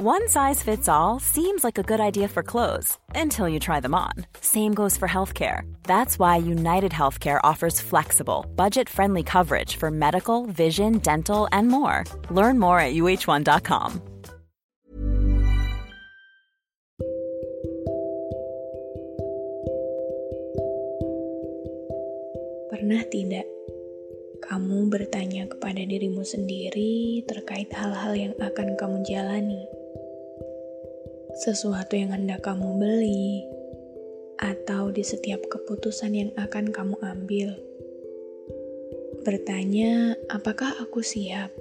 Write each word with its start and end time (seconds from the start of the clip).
One 0.00 0.28
size 0.28 0.62
fits 0.62 0.86
all 0.86 1.18
seems 1.18 1.64
like 1.64 1.76
a 1.76 1.82
good 1.82 1.98
idea 1.98 2.28
for 2.28 2.44
clothes 2.44 2.98
until 3.16 3.48
you 3.48 3.58
try 3.58 3.80
them 3.80 3.96
on. 3.96 4.12
Same 4.40 4.72
goes 4.72 4.96
for 4.96 5.08
healthcare. 5.08 5.62
That's 5.82 6.20
why 6.20 6.36
United 6.36 6.92
Healthcare 6.92 7.40
offers 7.42 7.80
flexible, 7.80 8.46
budget 8.54 8.88
friendly 8.88 9.24
coverage 9.24 9.74
for 9.74 9.90
medical, 9.90 10.46
vision, 10.46 10.98
dental, 10.98 11.48
and 11.50 11.66
more. 11.66 12.04
Learn 12.30 12.60
more 12.60 12.78
at 12.78 12.94
uh1.com. 12.94 14.00
Pernah 22.70 23.02
tidak 23.10 23.50
kamu 24.46 24.94
bertanya 24.94 25.50
kepada 25.50 25.82
dirimu 25.82 26.22
sendiri 26.22 27.26
terkait 27.26 27.74
hal-hal 27.74 28.14
yang 28.14 28.34
akan 28.38 28.78
kamu 28.78 29.02
jalani? 29.02 29.66
Sesuatu 31.38 31.94
yang 31.94 32.10
hendak 32.10 32.42
kamu 32.42 32.82
beli, 32.82 33.46
atau 34.42 34.90
di 34.90 35.06
setiap 35.06 35.38
keputusan 35.46 36.10
yang 36.10 36.30
akan 36.34 36.74
kamu 36.74 36.98
ambil. 36.98 37.54
Bertanya, 39.22 40.18
apakah 40.34 40.74
aku 40.82 40.98
siap? 40.98 41.54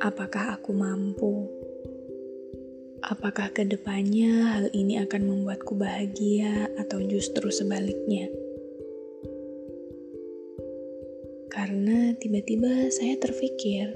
Apakah 0.00 0.56
aku 0.56 0.72
mampu? 0.72 1.52
Apakah 3.04 3.52
ke 3.52 3.68
depannya 3.68 4.56
hal 4.56 4.66
ini 4.72 4.96
akan 5.04 5.20
membuatku 5.20 5.76
bahagia 5.76 6.72
atau 6.80 6.96
justru 7.04 7.52
sebaliknya? 7.52 8.32
Karena 11.52 12.16
tiba-tiba 12.16 12.88
saya 12.88 13.20
terpikir, 13.20 13.92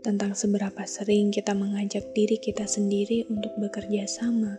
tentang 0.00 0.32
seberapa 0.32 0.82
sering 0.88 1.28
kita 1.28 1.52
mengajak 1.52 2.12
diri 2.16 2.40
kita 2.40 2.64
sendiri 2.64 3.28
untuk 3.28 3.52
bekerja 3.60 4.08
sama. 4.08 4.56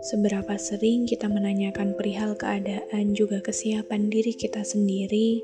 Seberapa 0.00 0.56
sering 0.56 1.04
kita 1.04 1.28
menanyakan 1.28 1.98
perihal 1.98 2.38
keadaan 2.38 3.12
juga 3.12 3.42
kesiapan 3.42 4.08
diri 4.08 4.32
kita 4.32 4.62
sendiri 4.64 5.42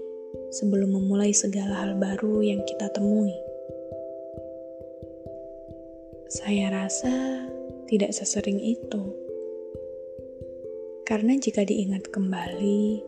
sebelum 0.55 0.97
memulai 0.97 1.35
segala 1.35 1.85
hal 1.85 1.99
baru 1.99 2.41
yang 2.41 2.63
kita 2.65 2.89
temui. 2.95 3.35
Saya 6.31 6.73
rasa 6.73 7.45
tidak 7.91 8.15
sesering 8.15 8.63
itu. 8.63 9.03
Karena 11.07 11.39
jika 11.39 11.63
diingat 11.63 12.11
kembali, 12.11 13.03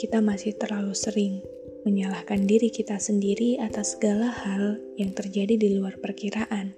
kita 0.00 0.20
masih 0.24 0.56
terlalu 0.56 0.96
sering 0.96 1.44
menyalahkan 1.86 2.50
diri 2.50 2.66
kita 2.74 2.98
sendiri 2.98 3.62
atas 3.62 3.94
segala 3.94 4.34
hal 4.34 4.82
yang 4.98 5.14
terjadi 5.14 5.54
di 5.54 5.78
luar 5.78 5.94
perkiraan. 6.02 6.74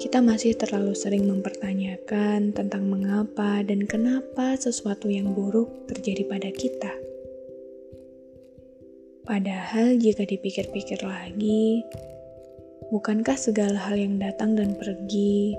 Kita 0.00 0.24
masih 0.24 0.56
terlalu 0.56 0.96
sering 0.96 1.28
mempertanyakan 1.28 2.56
tentang 2.56 2.88
mengapa 2.88 3.60
dan 3.60 3.84
kenapa 3.84 4.56
sesuatu 4.56 5.12
yang 5.12 5.36
buruk 5.36 5.68
terjadi 5.92 6.24
pada 6.24 6.48
kita. 6.48 6.92
Padahal, 9.28 9.96
jika 10.00 10.24
dipikir-pikir 10.24 11.04
lagi, 11.04 11.84
bukankah 12.88 13.36
segala 13.36 13.76
hal 13.88 13.96
yang 13.96 14.20
datang 14.20 14.56
dan 14.56 14.76
pergi, 14.76 15.56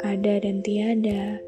ada 0.00 0.40
dan 0.40 0.64
tiada, 0.64 1.40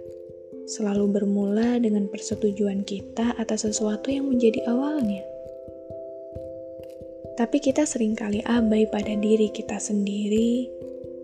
selalu 0.66 1.22
bermula 1.22 1.78
dengan 1.78 2.10
persetujuan 2.10 2.82
kita 2.82 3.38
atas 3.38 3.62
sesuatu 3.62 4.10
yang 4.10 4.26
menjadi 4.26 4.66
awalnya. 4.66 5.22
Tapi 7.38 7.62
kita 7.62 7.86
sering 7.86 8.18
kali 8.18 8.42
abai 8.42 8.88
pada 8.90 9.12
diri 9.14 9.52
kita 9.52 9.78
sendiri, 9.78 10.66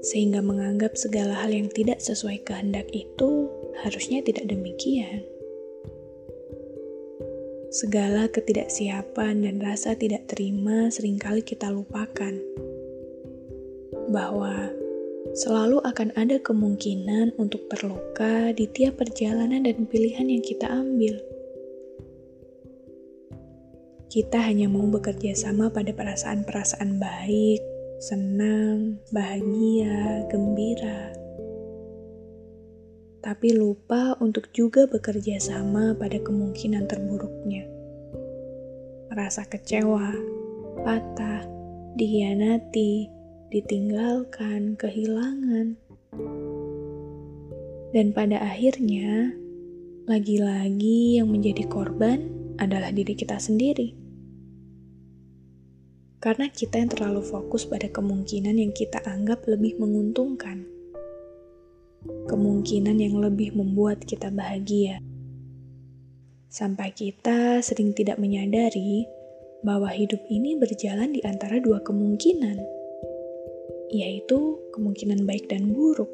sehingga 0.05 0.45
menganggap 0.45 0.95
segala 0.95 1.35
hal 1.41 1.51
yang 1.51 1.71
tidak 1.71 1.99
sesuai 1.99 2.43
kehendak 2.47 2.87
itu 2.95 3.49
harusnya 3.83 4.21
tidak 4.23 4.47
demikian. 4.51 5.25
Segala 7.73 8.29
ketidaksiapan 8.29 9.49
dan 9.49 9.57
rasa 9.65 9.97
tidak 9.97 10.29
terima 10.29 10.93
sering 10.93 11.17
kali 11.17 11.41
kita 11.41 11.73
lupakan 11.73 12.37
bahwa 14.13 14.69
selalu 15.33 15.81
akan 15.81 16.13
ada 16.13 16.37
kemungkinan 16.45 17.41
untuk 17.41 17.65
terluka 17.73 18.53
di 18.53 18.69
tiap 18.69 19.01
perjalanan 19.01 19.65
dan 19.65 19.89
pilihan 19.89 20.29
yang 20.29 20.45
kita 20.45 20.69
ambil. 20.69 21.17
Kita 24.13 24.45
hanya 24.45 24.69
mau 24.69 24.85
bekerja 24.93 25.33
sama 25.33 25.73
pada 25.73 25.89
perasaan-perasaan 25.97 27.01
baik, 27.01 27.61
senang, 27.97 29.01
bahagia, 29.09 30.29
gembira. 30.29 31.17
Tapi 33.25 33.57
lupa 33.57 34.13
untuk 34.21 34.53
juga 34.53 34.85
bekerja 34.85 35.41
sama 35.41 35.97
pada 35.97 36.21
kemungkinan 36.21 36.85
terburuknya. 36.93 37.65
Merasa 39.09 39.49
kecewa, 39.49 40.13
patah, 40.85 41.49
dihianati, 41.97 43.22
ditinggalkan, 43.53 44.81
kehilangan. 44.81 45.77
Dan 47.93 48.17
pada 48.17 48.41
akhirnya, 48.41 49.37
lagi-lagi 50.09 51.21
yang 51.21 51.29
menjadi 51.29 51.69
korban 51.69 52.33
adalah 52.57 52.89
diri 52.89 53.13
kita 53.13 53.37
sendiri. 53.37 53.93
Karena 56.17 56.49
kita 56.49 56.81
yang 56.81 56.89
terlalu 56.89 57.21
fokus 57.21 57.69
pada 57.69 57.93
kemungkinan 57.93 58.57
yang 58.57 58.73
kita 58.73 59.05
anggap 59.05 59.45
lebih 59.45 59.77
menguntungkan. 59.77 60.65
Kemungkinan 62.33 62.97
yang 62.97 63.21
lebih 63.21 63.53
membuat 63.53 64.01
kita 64.09 64.33
bahagia. 64.33 65.05
Sampai 66.49 66.97
kita 66.97 67.61
sering 67.61 67.93
tidak 67.93 68.17
menyadari 68.17 69.05
bahwa 69.61 69.93
hidup 69.93 70.25
ini 70.33 70.57
berjalan 70.57 71.13
di 71.13 71.21
antara 71.27 71.61
dua 71.61 71.85
kemungkinan 71.85 72.82
yaitu 73.93 74.57
kemungkinan 74.73 75.29
baik 75.29 75.53
dan 75.53 75.71
buruk. 75.77 76.09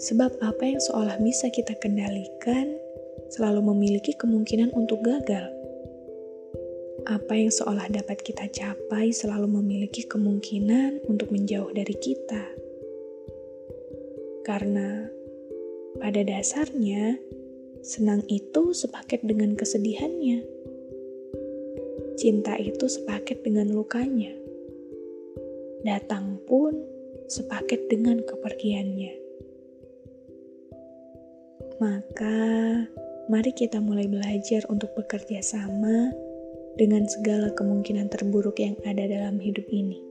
Sebab 0.00 0.40
apa 0.40 0.64
yang 0.64 0.80
seolah 0.80 1.20
bisa 1.20 1.52
kita 1.52 1.76
kendalikan 1.76 2.72
selalu 3.28 3.72
memiliki 3.72 4.16
kemungkinan 4.16 4.72
untuk 4.72 5.04
gagal. 5.04 5.52
Apa 7.06 7.38
yang 7.38 7.52
seolah 7.54 7.86
dapat 7.92 8.18
kita 8.24 8.50
capai 8.50 9.14
selalu 9.14 9.62
memiliki 9.62 10.08
kemungkinan 10.08 11.06
untuk 11.06 11.30
menjauh 11.30 11.70
dari 11.70 11.94
kita. 11.94 12.44
Karena 14.42 15.06
pada 16.02 16.20
dasarnya, 16.26 17.16
senang 17.84 18.26
itu 18.26 18.74
sepaket 18.74 19.22
dengan 19.22 19.54
kesedihannya. 19.54 20.42
Cinta 22.16 22.58
itu 22.58 22.88
sepaket 22.90 23.44
dengan 23.44 23.70
lukanya 23.70 24.45
datang 25.86 26.42
pun 26.50 26.74
sepaket 27.30 27.86
dengan 27.86 28.18
kepergiannya. 28.26 29.14
Maka, 31.78 32.38
mari 33.30 33.52
kita 33.54 33.78
mulai 33.78 34.10
belajar 34.10 34.66
untuk 34.66 34.90
bekerja 34.98 35.38
sama 35.44 36.10
dengan 36.74 37.06
segala 37.06 37.54
kemungkinan 37.54 38.10
terburuk 38.10 38.58
yang 38.58 38.74
ada 38.82 39.06
dalam 39.06 39.38
hidup 39.38 39.64
ini. 39.70 40.02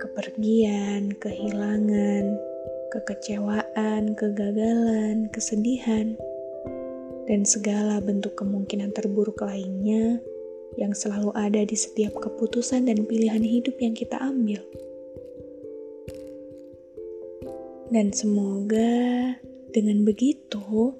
Kepergian, 0.00 1.14
kehilangan, 1.22 2.24
kekecewaan, 2.90 4.18
kegagalan, 4.18 5.30
kesedihan, 5.30 6.18
dan 7.30 7.46
segala 7.46 8.02
bentuk 8.02 8.36
kemungkinan 8.36 8.92
terburuk 8.92 9.40
lainnya 9.40 10.20
yang 10.80 10.92
selalu 10.94 11.30
ada 11.36 11.62
di 11.62 11.76
setiap 11.78 12.16
keputusan 12.18 12.90
dan 12.90 13.06
pilihan 13.06 13.42
hidup 13.42 13.76
yang 13.78 13.94
kita 13.94 14.18
ambil. 14.18 14.62
Dan 17.94 18.10
semoga 18.10 19.36
dengan 19.70 20.02
begitu, 20.02 20.94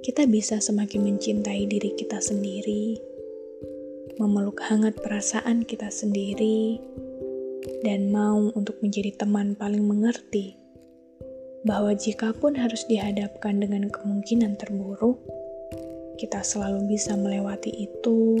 kita 0.00 0.24
bisa 0.24 0.56
semakin 0.56 1.04
mencintai 1.04 1.68
diri 1.68 1.92
kita 1.98 2.16
sendiri, 2.22 2.96
memeluk 4.16 4.62
hangat 4.64 4.96
perasaan 5.04 5.68
kita 5.68 5.92
sendiri, 5.92 6.80
dan 7.84 8.08
mau 8.08 8.48
untuk 8.56 8.80
menjadi 8.80 9.12
teman 9.20 9.52
paling 9.52 9.84
mengerti 9.84 10.56
bahwa 11.66 11.92
jikapun 11.92 12.56
harus 12.56 12.86
dihadapkan 12.88 13.60
dengan 13.60 13.90
kemungkinan 13.90 14.56
terburuk, 14.56 15.18
kita 16.16 16.40
selalu 16.40 16.88
bisa 16.96 17.12
melewati 17.18 17.70
itu 17.84 18.40